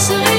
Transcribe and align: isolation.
isolation. 0.00 0.29